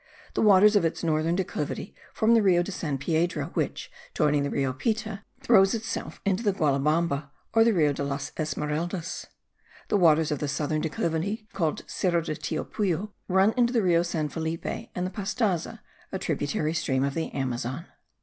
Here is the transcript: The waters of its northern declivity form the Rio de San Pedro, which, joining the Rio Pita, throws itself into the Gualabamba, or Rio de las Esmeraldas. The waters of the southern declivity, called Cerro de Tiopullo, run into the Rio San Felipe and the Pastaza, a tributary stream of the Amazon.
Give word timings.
The 0.33 0.41
waters 0.41 0.75
of 0.75 0.83
its 0.83 1.03
northern 1.03 1.35
declivity 1.35 1.93
form 2.11 2.33
the 2.33 2.41
Rio 2.41 2.63
de 2.63 2.71
San 2.71 2.97
Pedro, 2.97 3.51
which, 3.53 3.91
joining 4.15 4.41
the 4.41 4.49
Rio 4.49 4.73
Pita, 4.73 5.21
throws 5.41 5.75
itself 5.75 6.19
into 6.25 6.41
the 6.41 6.53
Gualabamba, 6.53 7.29
or 7.53 7.61
Rio 7.63 7.93
de 7.93 8.03
las 8.03 8.31
Esmeraldas. 8.35 9.27
The 9.89 9.97
waters 9.97 10.31
of 10.31 10.39
the 10.39 10.47
southern 10.47 10.81
declivity, 10.81 11.47
called 11.53 11.83
Cerro 11.85 12.21
de 12.21 12.33
Tiopullo, 12.35 13.11
run 13.27 13.53
into 13.55 13.73
the 13.73 13.83
Rio 13.83 14.01
San 14.01 14.27
Felipe 14.27 14.65
and 14.95 15.05
the 15.05 15.11
Pastaza, 15.11 15.81
a 16.11 16.17
tributary 16.17 16.73
stream 16.73 17.03
of 17.03 17.13
the 17.13 17.31
Amazon. 17.35 17.85